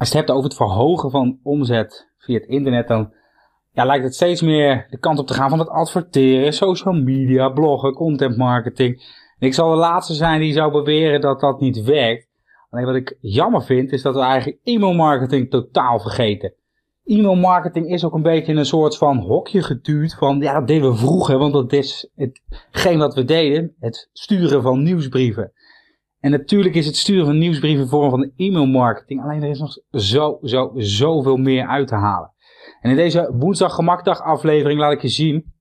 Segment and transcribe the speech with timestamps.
[0.00, 3.12] als je het hebt over het verhogen van omzet via het internet, dan
[3.72, 7.48] ja, lijkt het steeds meer de kant op te gaan van het adverteren, social media,
[7.48, 9.02] bloggen, content marketing.
[9.38, 12.28] Ik zal de laatste zijn die zou beweren dat dat niet werkt.
[12.70, 16.54] Alleen wat ik jammer vind, is dat we eigenlijk e-mail marketing totaal vergeten.
[17.04, 20.90] E-mail marketing is ook een beetje een soort van hokje geduwd van, ja, dat deden
[20.90, 25.52] we vroeger, want dat is hetgeen wat we deden, het sturen van nieuwsbrieven.
[26.20, 29.76] En natuurlijk is het sturen van nieuwsbrieven vorm van e-mail marketing, alleen er is nog
[29.90, 32.32] zo, zo, zoveel meer uit te halen.
[32.80, 35.54] En in deze woensdag gemakdag aflevering laat ik je zien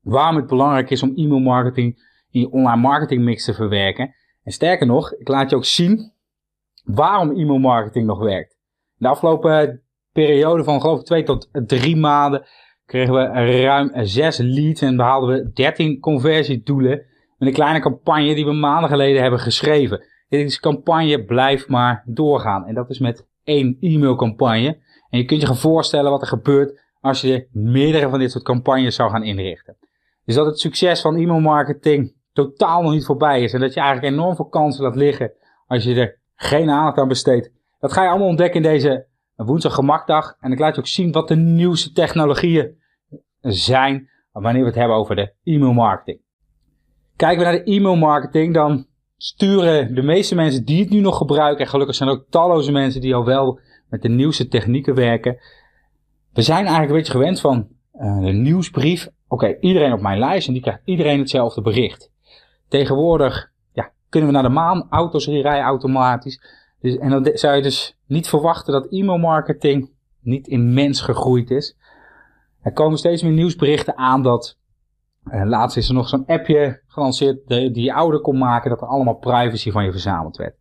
[0.00, 4.14] waarom het belangrijk is om e-mail marketing in je online marketing mix te verwerken.
[4.42, 6.12] En sterker nog, ik laat je ook zien
[6.84, 8.58] waarom e-mail marketing nog werkt.
[8.94, 9.82] De afgelopen
[10.12, 12.46] periode van geloof ik twee tot drie maanden
[12.84, 13.22] kregen we
[13.62, 17.06] ruim zes leads en behaalden we 13 conversiedoelen
[17.40, 20.04] met een kleine campagne die we maanden geleden hebben geschreven.
[20.28, 24.78] Deze campagne blijft maar doorgaan en dat is met één e-mailcampagne.
[25.10, 28.44] En je kunt je gaan voorstellen wat er gebeurt als je meerdere van dit soort
[28.44, 29.76] campagnes zou gaan inrichten.
[30.24, 33.80] Dus dat het succes van e-mail marketing totaal nog niet voorbij is en dat je
[33.80, 35.32] eigenlijk enorm veel kansen laat liggen
[35.66, 37.50] als je er geen aandacht aan besteedt.
[37.78, 40.36] Dat ga je allemaal ontdekken in deze woensdag gemakdag.
[40.40, 42.78] En ik laat je ook zien wat de nieuwste technologieën
[43.40, 46.20] zijn wanneer we het hebben over de e-mail marketing.
[47.20, 51.16] Kijken we naar de e-mail marketing, dan sturen de meeste mensen die het nu nog
[51.16, 54.94] gebruiken, en gelukkig zijn er ook talloze mensen die al wel met de nieuwste technieken
[54.94, 55.38] werken.
[56.32, 59.08] We zijn eigenlijk een beetje gewend van uh, de nieuwsbrief.
[59.28, 62.10] Oké, iedereen op mijn lijst en die krijgt iedereen hetzelfde bericht.
[62.68, 66.40] Tegenwoordig ja, kunnen we naar de maan, auto's rijden automatisch.
[66.80, 69.90] Dus, en dan zou je dus niet verwachten dat e-mail marketing
[70.20, 71.76] niet immens gegroeid is.
[72.62, 74.58] Er komen steeds meer nieuwsberichten aan dat
[75.24, 78.86] uh, laatst is er nog zo'n appje gelanceerd die je ouder kon maken dat er
[78.86, 80.56] allemaal privacy van je verzameld werd.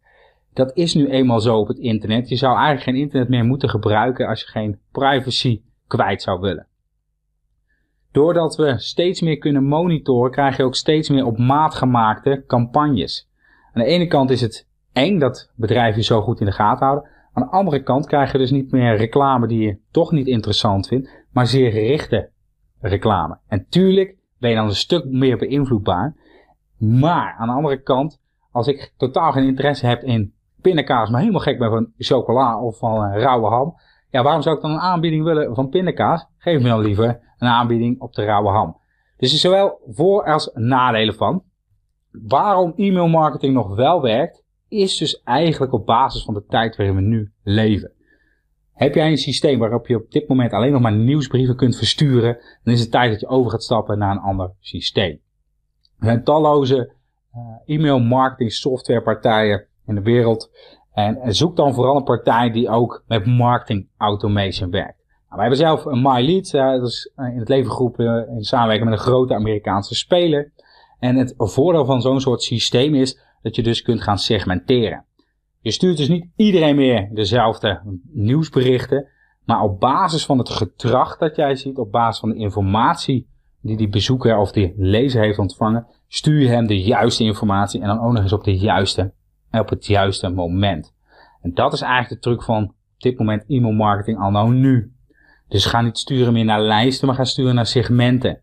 [0.54, 2.30] Dat is nu eenmaal zo op het internet.
[2.30, 6.68] Je zou eigenlijk geen internet meer moeten gebruiken als je geen privacy kwijt zou willen.
[8.12, 13.30] Doordat we steeds meer kunnen monitoren, krijg je ook steeds meer op maat gemaakte campagnes.
[13.74, 16.86] Aan de ene kant is het eng dat bedrijven je zo goed in de gaten
[16.86, 17.10] houden.
[17.34, 20.88] Aan de andere kant krijg je dus niet meer reclame die je toch niet interessant
[20.88, 22.30] vindt, maar zeer gerichte
[22.80, 23.38] reclame.
[23.48, 26.16] En tuurlijk ben je dan een stuk meer beïnvloedbaar.
[26.78, 31.42] Maar aan de andere kant, als ik totaal geen interesse heb in pindakaas, maar helemaal
[31.42, 33.76] gek ben van chocola of van een rauwe ham.
[34.10, 36.28] Ja, waarom zou ik dan een aanbieding willen van pindakaas?
[36.38, 38.78] Geef me dan liever een aanbieding op de rauwe ham.
[39.18, 41.44] Dus er is zowel voor- als nadelen van.
[42.12, 46.96] Waarom e-mail marketing nog wel werkt, is dus eigenlijk op basis van de tijd waarin
[46.96, 47.92] we nu leven.
[48.80, 52.38] Heb jij een systeem waarop je op dit moment alleen nog maar nieuwsbrieven kunt versturen,
[52.64, 55.20] dan is het tijd dat je over gaat stappen naar een ander systeem.
[56.00, 56.92] Er zijn talloze
[57.36, 60.52] uh, e-mail marketing softwarepartijen in de wereld.
[60.94, 64.98] En zoek dan vooral een partij die ook met marketing automation werkt.
[65.08, 68.44] Nou, wij hebben zelf een MyLead, uh, dat is eh, in het leven geroepen in
[68.44, 70.52] samenwerking met een grote Amerikaanse speler.
[71.00, 75.06] En het voordeel van zo'n soort systeem is dat je dus kunt gaan segmenteren.
[75.62, 77.82] Je stuurt dus niet iedereen meer dezelfde
[78.14, 79.08] nieuwsberichten,
[79.46, 83.28] maar op basis van het gedrag dat jij ziet, op basis van de informatie
[83.62, 87.88] die die bezoeker of die lezer heeft ontvangen, stuur je hem de juiste informatie en
[87.88, 89.14] dan ook nog eens op de juiste
[89.52, 90.94] op het juiste moment.
[91.42, 94.94] En dat is eigenlijk de truc van dit moment e-mail marketing al nou nu.
[95.48, 98.42] Dus ga niet sturen meer naar lijsten, maar ga sturen naar segmenten.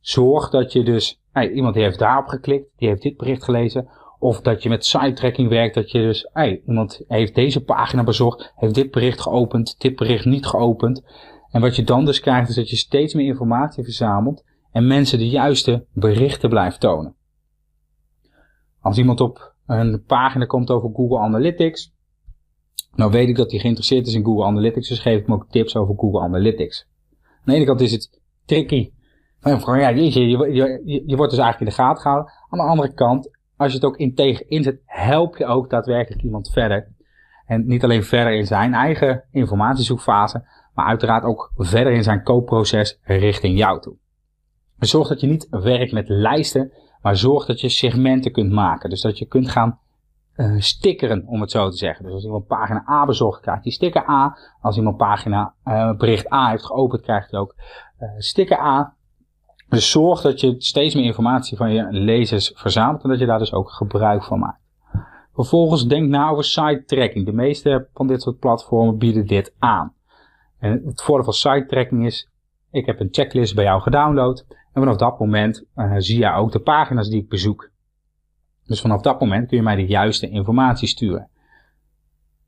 [0.00, 3.88] Zorg dat je dus, hey, iemand die heeft daarop geklikt, die heeft dit bericht gelezen.
[4.22, 8.04] Of dat je met site tracking werkt, dat je dus, hey, iemand heeft deze pagina
[8.04, 11.02] bezocht, heeft dit bericht geopend, dit bericht niet geopend.
[11.50, 15.18] En wat je dan dus krijgt, is dat je steeds meer informatie verzamelt en mensen
[15.18, 17.14] de juiste berichten blijft tonen.
[18.80, 21.92] Als iemand op een pagina komt over Google Analytics.
[22.94, 25.46] Nou weet ik dat hij geïnteresseerd is in Google Analytics, dus geef ik hem ook
[25.48, 26.86] tips over Google Analytics.
[27.20, 28.90] Aan de ene kant is het tricky.
[29.40, 30.10] Van, ja, je,
[31.06, 32.32] je wordt dus eigenlijk in de gaten gehouden.
[32.48, 36.50] Aan de andere kant, als je het ook integer inzet, help je ook daadwerkelijk iemand
[36.52, 36.88] verder.
[37.46, 42.98] En niet alleen verder in zijn eigen informatiezoekfase, maar uiteraard ook verder in zijn koopproces
[43.02, 43.96] richting jou toe.
[44.78, 46.72] Zorg dat je niet werkt met lijsten,
[47.02, 48.90] maar zorg dat je segmenten kunt maken.
[48.90, 49.78] Dus dat je kunt gaan
[50.36, 52.04] uh, stickeren, om het zo te zeggen.
[52.04, 54.36] Dus als iemand pagina A bezocht, krijgt hij sticker A.
[54.60, 57.54] Als iemand pagina uh, bericht A heeft geopend, krijgt hij ook
[58.00, 58.94] uh, sticker A.
[59.70, 63.38] Dus zorg dat je steeds meer informatie van je lezers verzamelt en dat je daar
[63.38, 64.60] dus ook gebruik van maakt.
[65.34, 67.26] Vervolgens denk na over site tracking.
[67.26, 69.94] De meeste van dit soort platformen bieden dit aan.
[70.58, 72.28] En het voordeel van site tracking is,
[72.70, 74.46] ik heb een checklist bij jou gedownload.
[74.48, 77.70] En vanaf dat moment uh, zie je ook de pagina's die ik bezoek.
[78.66, 81.28] Dus vanaf dat moment kun je mij de juiste informatie sturen.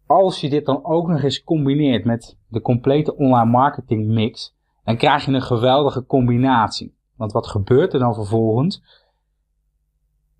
[0.06, 4.54] als je dit dan ook nog eens combineert met de complete online marketing mix,
[4.84, 6.94] dan krijg je een geweldige combinatie.
[7.22, 8.82] Want wat gebeurt er dan vervolgens?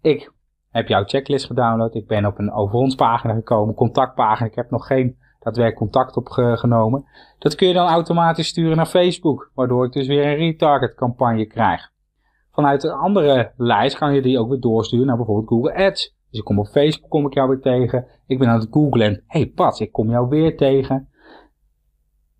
[0.00, 0.32] Ik
[0.70, 1.94] heb jouw checklist gedownload.
[1.94, 4.48] Ik ben op een over ons pagina gekomen, contactpagina.
[4.48, 7.04] Ik heb nog geen daadwerkelijk contact opgenomen.
[7.38, 11.46] Dat kun je dan automatisch sturen naar Facebook, waardoor ik dus weer een retarget campagne
[11.46, 11.90] krijg.
[12.50, 16.16] Vanuit een andere lijst kan je die ook weer doorsturen naar bijvoorbeeld Google Ads.
[16.30, 18.06] Dus ik kom op Facebook, kom ik jou weer tegen.
[18.26, 21.08] Ik ben aan het googlen en hey Pat, ik kom jou weer tegen.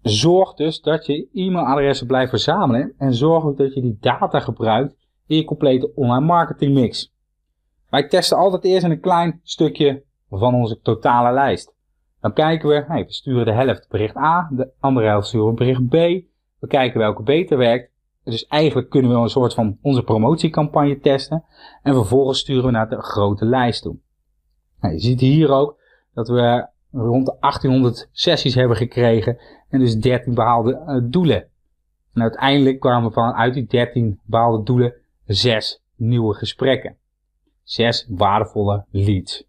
[0.03, 4.97] Zorg dus dat je e-mailadressen blijft verzamelen en zorg ook dat je die data gebruikt
[5.27, 7.15] in je complete online marketing mix.
[7.91, 11.75] Wij testen altijd eerst een klein stukje van onze totale lijst.
[12.21, 15.89] Dan kijken we, we sturen de helft bericht A, de andere helft sturen we bericht
[15.89, 15.93] B.
[16.59, 17.91] We kijken welke beter werkt.
[18.25, 21.45] Dus eigenlijk kunnen we een soort van onze promotiecampagne testen.
[21.83, 23.97] En vervolgens sturen we naar de grote lijst toe.
[24.81, 25.79] Nou, je ziet hier ook
[26.15, 29.39] dat we rond de 1800 sessies hebben gekregen.
[29.69, 31.47] En dus 13 behaalde uh, doelen.
[32.15, 34.95] En uiteindelijk kwamen vanuit die 13 behaalde doelen
[35.27, 36.97] 6 nieuwe gesprekken.
[37.63, 39.45] 6 waardevolle leads.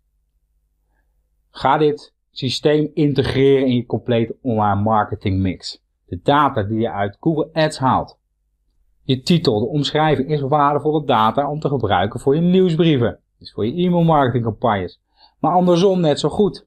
[1.50, 5.82] Ga dit systeem integreren in je complete online marketing mix.
[6.06, 8.18] De data die je uit Google Ads haalt.
[9.04, 13.20] Je titel, de omschrijving is waardevolle data om te gebruiken voor je nieuwsbrieven.
[13.40, 15.00] Dus voor je e-mail marketing campagnes.
[15.40, 16.66] Maar andersom net zo goed.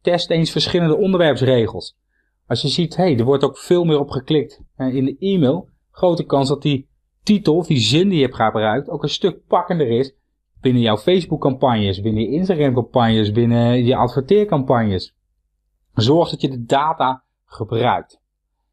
[0.00, 1.96] Test eens verschillende onderwerpsregels.
[2.46, 5.68] Als je ziet, hé, hey, er wordt ook veel meer op geklikt in de e-mail.
[5.90, 6.88] Grote kans dat die
[7.22, 10.16] titel die zin die je hebt gebruikt ook een stuk pakkender is
[10.60, 15.16] binnen jouw Facebook campagnes, binnen je Instagram campagnes, binnen je adverteercampagnes.
[15.94, 18.20] Zorg dat je de data gebruikt.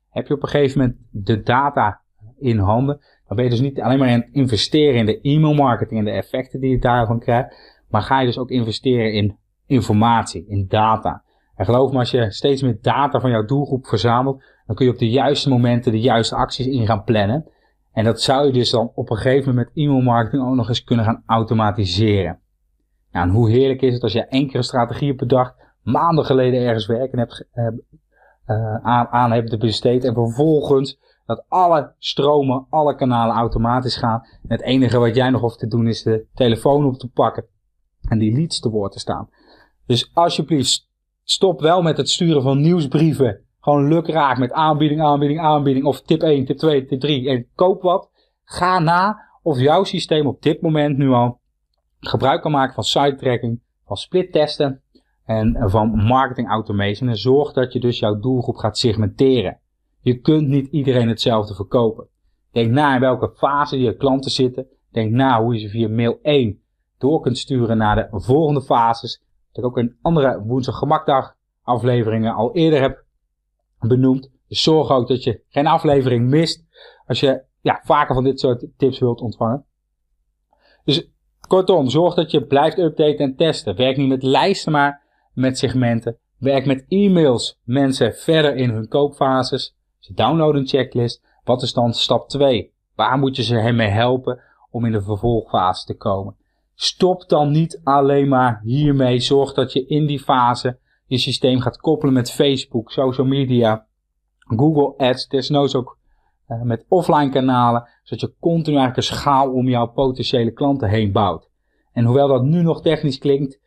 [0.09, 2.01] Heb je op een gegeven moment de data
[2.39, 5.53] in handen, dan ben je dus niet alleen maar aan het investeren in de e-mail
[5.53, 9.37] marketing en de effecten die je daarvan krijgt, maar ga je dus ook investeren in
[9.65, 11.23] informatie, in data.
[11.55, 14.91] En geloof me, als je steeds meer data van jouw doelgroep verzamelt, dan kun je
[14.91, 17.49] op de juiste momenten de juiste acties in gaan plannen.
[17.91, 20.67] En dat zou je dus dan op een gegeven moment met e-mail marketing ook nog
[20.67, 22.39] eens kunnen gaan automatiseren.
[23.11, 26.85] Nou, en hoe heerlijk is het als je enkele strategieën per dag maanden geleden ergens
[26.85, 33.97] werken hebt, uh, aan, aan hebt besteed en vervolgens dat alle stromen, alle kanalen automatisch
[33.97, 34.21] gaan.
[34.21, 37.45] En het enige wat jij nog hoeft te doen is de telefoon op te pakken
[38.09, 39.29] en die leads te woord te staan.
[39.85, 40.89] Dus alsjeblieft,
[41.23, 43.39] stop wel met het sturen van nieuwsbrieven.
[43.59, 45.85] Gewoon lukraak met aanbieding, aanbieding, aanbieding.
[45.85, 48.09] Of tip 1, tip 2, tip 3 en koop wat.
[48.43, 51.39] Ga na of jouw systeem op dit moment nu al
[51.99, 54.81] gebruik kan maken van site tracking, van split testen
[55.25, 57.09] en van marketing automation.
[57.09, 59.59] En zorg dat je dus jouw doelgroep gaat segmenteren.
[60.01, 62.07] Je kunt niet iedereen hetzelfde verkopen.
[62.51, 64.67] Denk na in welke fase je klanten zitten.
[64.91, 66.59] Denk na hoe je ze via mail 1
[66.97, 69.23] door kunt sturen naar de volgende fases.
[69.55, 73.03] Dat ik ook in andere woensdag gemakdag afleveringen al eerder heb
[73.79, 74.29] benoemd.
[74.47, 76.65] Dus zorg ook dat je geen aflevering mist
[77.05, 79.65] als je ja, vaker van dit soort tips wilt ontvangen.
[80.83, 81.09] Dus
[81.47, 83.75] kortom, zorg dat je blijft updaten en testen.
[83.75, 85.01] Werk niet met lijsten, maar
[85.33, 86.17] met segmenten.
[86.37, 89.75] Werk met e-mails mensen verder in hun koopfases.
[89.99, 91.23] Ze downloaden een checklist.
[91.43, 92.73] Wat is dan stap 2?
[92.95, 96.35] Waar moet je ze mee helpen om in de vervolgfase te komen?
[96.75, 99.19] Stop dan niet alleen maar hiermee.
[99.19, 103.87] Zorg dat je in die fase je systeem gaat koppelen met Facebook, social media,
[104.39, 105.97] Google Ads, desnoods ook
[106.47, 111.11] uh, met offline kanalen, zodat je continu eigenlijk een schaal om jouw potentiële klanten heen
[111.11, 111.49] bouwt.
[111.91, 113.59] En hoewel dat nu nog technisch klinkt,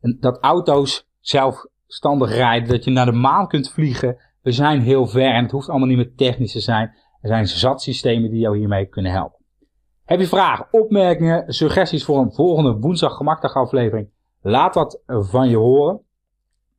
[0.00, 5.34] dat auto's zelfstandig rijden, dat je naar de maan kunt vliegen, we zijn heel ver
[5.34, 6.88] en het hoeft allemaal niet meer technisch te zijn.
[7.20, 9.39] Er zijn zat systemen die jou hiermee kunnen helpen.
[10.10, 14.08] Heb je vragen, opmerkingen, suggesties voor een volgende woensdag gemakdag aflevering?
[14.42, 16.00] Laat dat van je horen.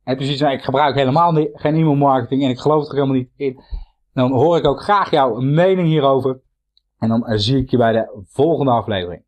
[0.04, 3.30] Heb je zoiets ik gebruik helemaal geen e-mail marketing en ik geloof er helemaal niet
[3.36, 3.60] in.
[4.12, 6.40] Dan hoor ik ook graag jouw mening hierover.
[6.98, 9.22] En dan zie ik je bij de volgende aflevering.